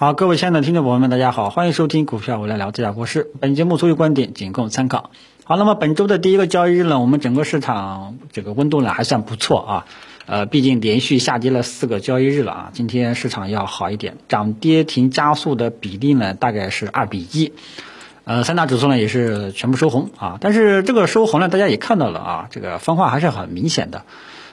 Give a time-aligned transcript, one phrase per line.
[0.00, 3.30] 好，各位亲爱的听众朋友们，大家好，欢迎收听股票我来聊这家国事。
[3.38, 5.10] 本节目所有观点仅供参考。
[5.44, 9.86] 好，那么本周的第一个交易日呢，我们整个市场这个温度呢还算不错啊。
[10.24, 17.52] 呃，毕竟连续下跌了四个交易日了啊，今天市场要好一点，涨跌停加速的比例呢大概是二比一。
[18.24, 24.04] 呃，三大指数呢也是全部收红啊，但是这个收红呢，大家也看到了啊，这个分化还是很明显的。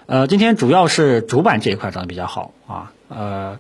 [0.08, 3.58] 呃，今天主要是主板这一块涨得比较好啊，呃。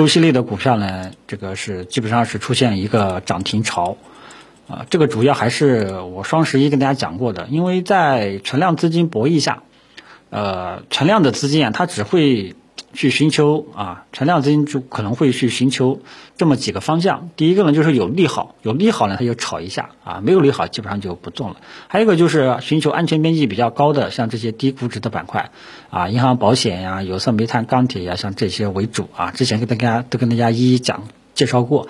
[0.00, 3.98] 周期类的股票呢，这个是基本上是出现一个涨停潮，
[4.66, 9.62] 啊，这个主要还是我双十一跟大家讲过的，因为在存量资金博弈下，
[10.30, 12.56] 呃，存量的资金啊，它只会。
[12.92, 16.00] 去寻求啊，存量资金就可能会去寻求
[16.36, 17.30] 这么几个方向。
[17.36, 21.56] 第一个呢，就是有利好，有利好呢，它就炒一下啊；没有利好，基本上就不做了。
[21.88, 25.50] 还有一个就是寻求安全边际比较高的，像这些低估值的板块
[25.90, 29.30] 啊，银行、保险呀、有色、煤炭、钢铁呀，像这些为主啊。
[29.30, 31.04] 之前跟大家都跟大家一一讲
[31.34, 31.88] 介绍过。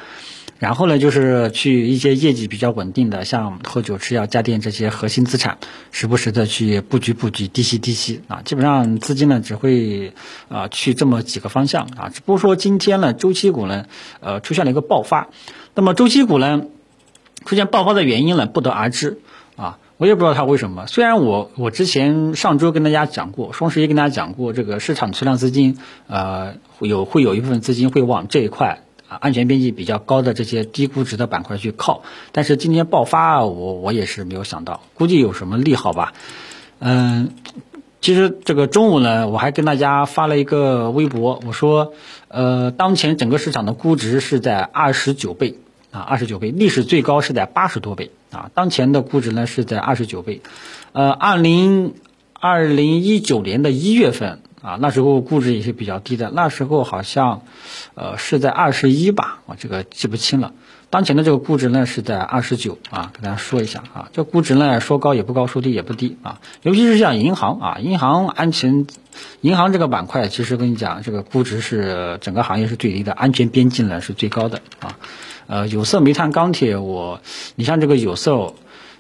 [0.60, 5.56] 然后呢，就是去一些业绩比较稳定的，像喝酒、吃药、家电这些核心资产，
[5.90, 8.42] 时不时的去布局布局，低吸低吸啊。
[8.44, 10.12] 基本上资金呢只会
[10.50, 12.10] 啊去这么几个方向啊。
[12.10, 13.86] 只不过说今天呢，周期股呢
[14.20, 15.30] 呃出现了一个爆发。
[15.74, 16.64] 那么周期股呢
[17.46, 19.18] 出现爆发的原因呢不得而知
[19.56, 20.86] 啊，我也不知道它为什么。
[20.86, 28.82] 虽然我我之前上周跟大家讲过，双十一跟大家讲过，这个市场存量资金呃有会有一部分资金会往这一块。
[29.10, 36.12] 啊，安全边际比较高的这些低估值的板块去靠，但是今天爆发，我我也是没有想到，估计有什么利好吧？
[36.78, 37.30] 嗯，
[38.00, 41.92] 其实这个中午呢，我还跟大家发了一个微博，我说，
[42.28, 45.56] 呃，当前整个市场的估值是在二十九倍
[45.90, 50.40] 啊，二十九倍，历史最高是在八十多倍啊，当前的估值呢是在二十九倍，
[50.92, 51.94] 呃，二零
[52.32, 54.38] 二零一九年的一月份。
[54.62, 57.42] 啊，那时候估值也是比较低的，那时候好像，
[57.94, 60.52] 呃，是在二十一吧，我这个记不清了。
[60.90, 66.40] 当前的这个估值呢是在二十九啊，给大家说一下啊，这估值呢说高也不高，说低也不低啊。
[66.62, 68.86] 尤其是像银行啊，银行安全，
[69.40, 74.98] 银行这个板块，其实跟你讲，这个估值是整个行业是最低的，安全边际呢是最高的啊。
[75.46, 77.20] 呃，有色、煤炭、钢铁，我，
[77.54, 78.54] 你像这个有色，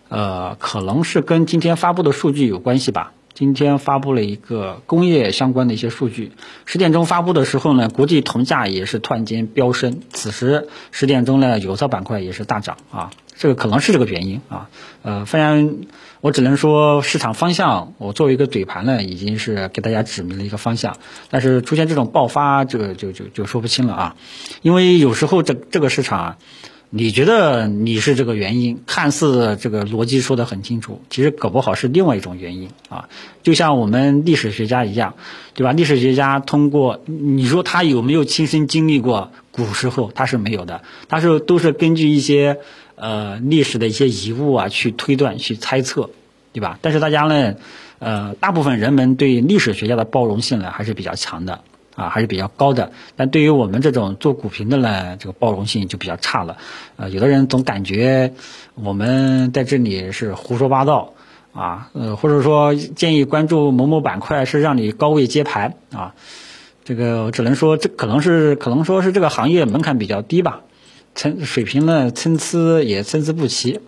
[0.08, 3.12] 呃，可能是跟今天发布的数据有关系吧。
[3.40, 6.32] 今天发布了一个工业相关的一些数据，
[6.66, 10.02] 十点钟发布的时候呢，国际铜价也是突然间飙升。
[10.12, 14.68] 此时十点钟呢，有色板块也是大涨啊，这个可能是这个原因啊。
[15.00, 15.76] 呃，虽然
[16.20, 20.98] 我只能说市场方向，我作为一个嘴盘呢，已经是给大家指明了一个方向，
[21.30, 24.16] 但是出现这种爆发，这个就就就说不清了啊，
[24.60, 26.38] 因为有时候这这个市场啊。
[26.92, 33.08] 你觉得你是这个原因，看似这个逻辑说得很清楚，其实搞不好是另外一种原因啊。
[33.44, 35.14] 就像我们历史学家一样，
[35.54, 35.70] 对吧？
[35.70, 42.58] 历史学家通过你说他有没有亲身经历过古时候，他是没有的，他是都是根据一些
[42.96, 46.10] 呃历史的一些遗物啊去推断、去猜测，
[46.52, 46.76] 对吧？
[46.82, 47.54] 但是大家呢，
[48.00, 51.62] 呃，大部分人们对历史学家的包容性呢还是比较强的。
[52.00, 56.56] 啊，还是比较高的，但对于我们这种做股评的呢，这个包容性就比较差了。
[56.96, 58.32] 呃，有的人总感觉
[58.74, 61.12] 我们在这里是胡说八道
[61.52, 66.14] 啊，呃，或者说建议关注某某板块是让你高位接盘啊。
[66.84, 70.62] 这个我只能说，这可能是可能说是这个行业门槛比较低吧，
[71.14, 73.78] 参水平呢参差也参差不齐。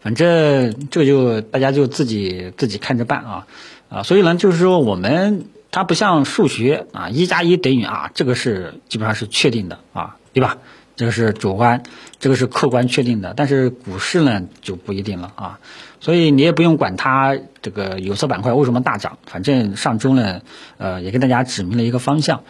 [0.00, 3.46] 反正这个就大家就自己自己看着办啊
[3.90, 5.44] 啊，所以呢，就是说我们。
[5.76, 10.56] 它不像数学啊，一加一等于啊，这个是基本上是确定的啊，对吧？
[10.96, 11.82] 这个是主观，
[12.18, 13.34] 这个是客观确定的。
[13.36, 15.58] 但是股市呢就不一定了啊，
[16.00, 20.40] 所以你也不用管它这个有色板块为什么大涨，反正上周呢，
[20.78, 22.42] 呃，也给大家指明了一个方向。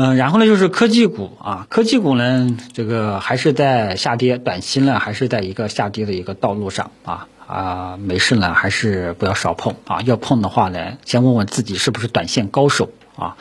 [0.00, 7.26] 嗯，然后呢就是科技股啊，科技股呢这个还是在下跌，短期呢还是在一个下跌的一个道路上啊。
[7.48, 10.00] 啊，没事呢，还是不要少碰啊。
[10.02, 13.36] 要碰的话呢，先问问自己是不是短线高手啊。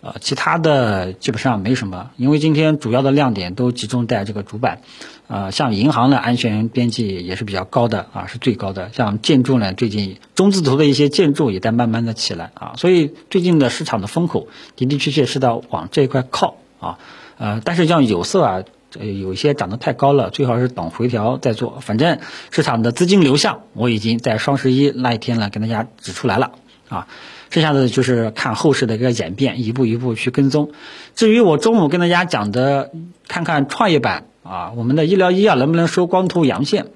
[0.00, 4.80] 呃，其他的基本上没什么，因为今天主要的亮点都集中在这个主板。
[5.26, 8.90] 呃，像银行的安全边际也是比较高的啊，是最高的。
[8.92, 16.98] 像建筑呢，最近中字头的一些建筑也在慢慢的起来啊，所以最近的市场的风口的的确确是在往这一块靠啊。
[17.36, 18.62] 呃，但是像有色啊。
[18.90, 21.78] 这有些涨得太高了，最好是等回调再做。
[21.82, 22.20] 反正
[22.50, 26.52] 市场的资金流向，我已经在双十一那一天呢跟大家指出来了
[26.88, 27.06] 啊。
[27.50, 30.72] 剩下的就是看后市的一个演变，一步一步去跟踪。
[31.14, 32.90] 至于我中午跟大家讲的，
[33.26, 36.86] 看看创业板啊，我们的医疗医药能不能收光头阳线，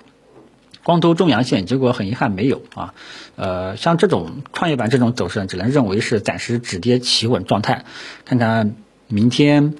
[0.85, 2.94] 光头中阳线，结果很遗憾没有啊。
[3.37, 7.85] 呃，像这种创业板这种走势，只能认为是暂时止跌企稳状态。
[8.25, 8.75] 看看
[9.09, 9.75] 明天。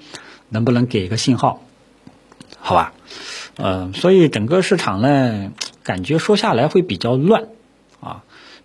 [0.55, 1.63] 能不能给一个信号？
[2.61, 2.93] 好吧，
[3.57, 5.51] 嗯，所以整个市场呢，
[5.83, 7.45] 感觉说下来会比较乱，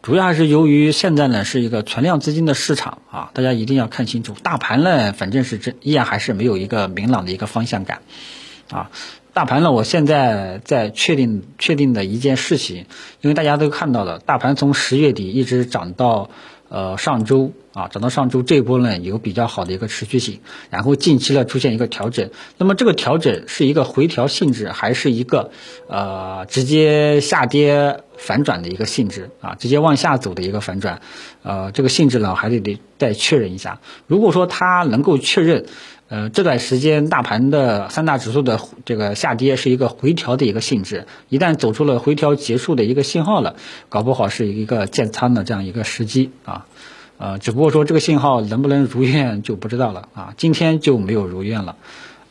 [0.02, 8.02] 主要还是由于现在呢是一个存量资金的市场啊，大家一定要看清楚，大盘呢反正是这依然还是没有一个明朗的一个方向感
[8.72, 8.90] 啊。
[9.34, 12.86] 大盘呢，我现在在确定确定的一件事情，
[13.22, 16.32] 因为大家都看到了，大盘从十月底一直涨到
[16.70, 25.52] 呃上周啊，涨到上周这一波呢有比较好的一个持续性，然后近期呢出现一个调整，那么这个调整是一个回调性质，还是一个
[25.88, 29.56] 呃直接下跌反转的一个性质啊？
[29.56, 31.02] 直接往下走的一个反转，
[31.44, 33.80] 呃，这个性质呢还得得再确认一下。
[34.08, 35.66] 如果说它能够确认。
[36.10, 43.56] 呃，这段时间大盘的三大指数的这个下跌是一个回调的一个性质，一旦走出了回调结束的一个信号了，
[43.90, 46.66] 搞不好是一个建仓的这样一个时机啊，
[47.18, 51.76] 呃，只不过说这个信号能不能如愿就不知道了啊，今天就没有如愿了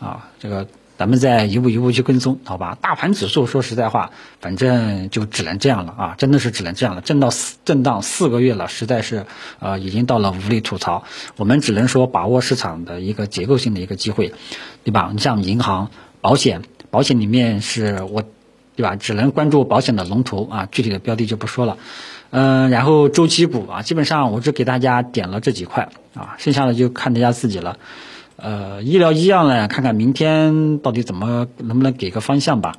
[0.00, 0.66] 啊，这个。
[0.98, 2.78] 咱们再一步一步去跟踪，好吧？
[2.80, 6.14] 大盘指数说实在话，反正就只能这样了啊！
[6.16, 9.26] 真的是只能这样了，震到四震荡四个月了，实在是
[9.58, 11.04] 呃已经到了无力吐槽。
[11.36, 14.32] 我们只能说把握市场的一个结构性的一个机会，
[14.84, 15.10] 对吧？
[15.12, 15.90] 你像银行、
[16.22, 18.22] 保险，保险里面是我，
[18.74, 18.96] 对吧？
[18.96, 21.76] 只能关注保险的龙头啊，具体的标的就不说了。
[22.30, 27.78] 嗯，然后周期股啊，基本上我只给大家点了这几块啊，剩下的就看大家自己了。
[28.36, 32.74] 呃，医疗医药呢，看看明天到底怎么能不能给个方向吧。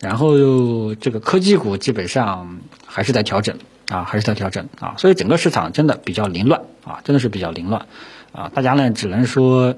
[0.00, 3.58] 然后这个科技股基本上还是在调整
[3.88, 4.94] 啊，还是在调整啊。
[4.98, 7.86] 所以整个市场真的比较凌乱啊，真的是比较凌乱
[8.32, 8.50] 啊。
[8.54, 9.76] 大家呢只能说，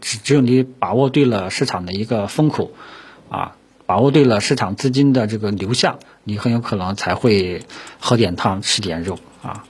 [0.00, 2.72] 只只有你把握对了市场的一个风口
[3.28, 7.62] 啊，把握对了市场资金的这个流向，你很有可能才会
[8.00, 9.64] 喝点汤吃点肉啊。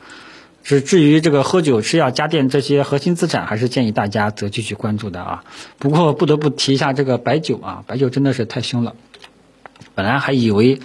[0.76, 5.44] 是至于这个喝酒、吃药、家电这些核心资产，还是建议大家择继续关注的啊。
[5.78, 8.94] 不过不得不提一下这个白酒啊，白酒真的是太凶了。
[9.94, 10.80] 本来还以为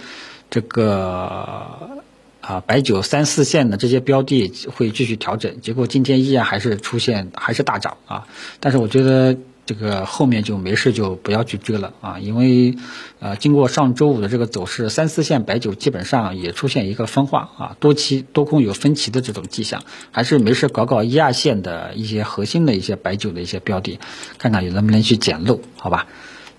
[0.50, 2.00] 这个
[2.40, 8.26] 啊白酒三四线的这些标的会继续调整，结果今天依然还是出现还是大涨啊。
[8.60, 9.36] 但是我觉得。
[9.66, 12.76] 这个后面就没事就不要去追了啊，因为，
[13.18, 23.98] 呃，经过上周五的这个走势，三四线白酒基本上也出现一个分化啊，多期多空有分歧的这种迹象，还是没事搞搞一二线的一些核心的一些白酒的一些标的，
[24.36, 26.08] 看看有能不能去捡漏，好吧？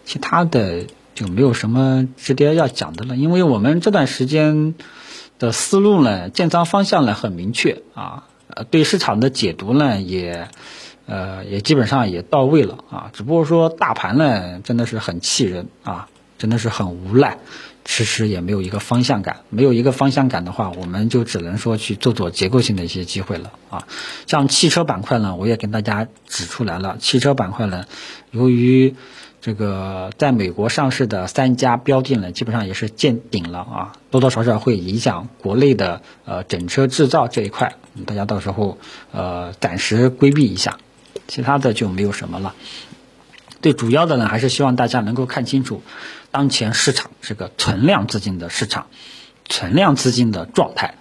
[0.04, 4.74] 其他的就没有什么值得要讲的了，因为我们这段时间
[5.38, 10.50] 的思路呢，建仓方向呢很明确啊，呃，对市场的解读呢也。
[11.06, 16.08] 呃，也基本上也到位了啊，只不过说大盘呢，真的是很气人啊，
[16.38, 17.38] 真的是很无赖，
[17.84, 23.88] 迟迟也没有一个方向感，没有一个方向感的话，我们就只能说去做做结构性的一些机会了啊。
[24.26, 27.86] 像汽车板块呢，我也跟大家指出来了，汽车板块呢，
[28.32, 28.96] 由于
[29.42, 37.76] 这个在美国上市的三家标的呢，基本上也是见顶了啊，多多少少会影响国内的呃整车制造这一块，
[38.08, 38.80] 大家到时候
[39.12, 40.80] 呃暂时规避一下。
[41.28, 42.56] 其他的就没有什么了。
[43.62, 45.82] 最主要的呢，还是希望大家能够看清楚，
[46.30, 48.86] 当前市场是个存量资金的市场，
[49.50, 50.96] 存量资金的状态。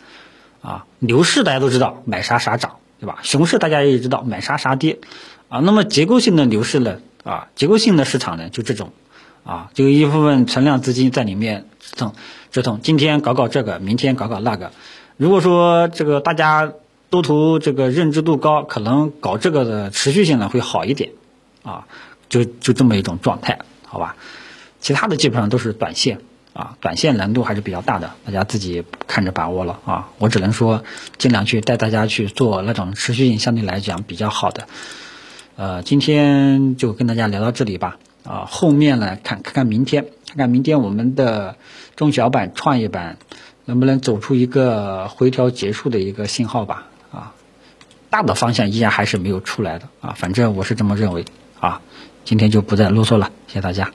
[0.63, 3.19] 啊，牛市大家都知道买啥啥涨，对吧？
[3.23, 4.99] 熊市大家也知道买啥啥跌。
[5.51, 7.01] 啊，那么结构性的牛市呢？
[7.23, 8.93] 啊，结构性的市场呢，就这种。
[9.45, 12.15] 啊，就一部分存量资金在里面折腾
[12.51, 14.73] 折腾，今天搞搞这个，明天搞搞那个。
[15.19, 16.73] 如果说这个大家。
[17.15, 21.13] 多头这个认知度高，可能搞这个的持续性呢会好一点，
[21.63, 21.87] 啊，
[22.29, 24.17] 就就这么一种状态，好吧？
[24.81, 26.19] 其他的基本上都是短线，
[26.55, 30.09] 啊，短线难度还是比较大的，大家自己看着把握了啊。
[30.19, 30.83] 我只能说
[31.17, 34.67] 尽量去带大家去做那种持续性相对来讲比较好的。
[35.55, 41.55] 呃，今天就跟大家聊到这里吧，啊，后面呢看看看明天，看看明天我们的
[41.95, 43.19] 中小板、创业板
[43.67, 46.89] 能不能走出一个回调结束的一个信号吧。
[48.15, 51.25] 大的方向依然还是没有出来的啊，反正我是这么认为
[51.59, 51.81] 啊，
[52.25, 53.91] 今天就不再啰嗦了，谢谢大家。